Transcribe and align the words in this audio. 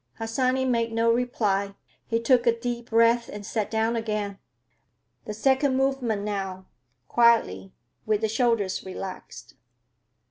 Harsanyi 0.17 0.65
made 0.65 0.91
no 0.91 1.11
reply. 1.11 1.75
He 2.07 2.19
took 2.19 2.47
a 2.47 2.59
deep 2.59 2.89
breath 2.89 3.29
and 3.29 3.45
sat 3.45 3.69
down 3.69 3.95
again. 3.95 4.39
"The 5.25 5.33
second 5.35 5.77
movement 5.77 6.23
now, 6.23 6.65
quietly, 7.07 7.75
with 8.07 8.21
the 8.21 8.27
shoulders 8.27 8.83
relaxed." 8.83 9.53